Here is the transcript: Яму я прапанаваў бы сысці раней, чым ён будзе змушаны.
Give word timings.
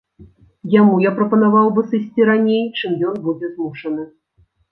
Яму 0.75 0.95
я 1.03 1.11
прапанаваў 1.19 1.67
бы 1.75 1.83
сысці 1.91 2.25
раней, 2.31 2.65
чым 2.79 2.91
ён 3.09 3.15
будзе 3.27 3.45
змушаны. 3.53 4.03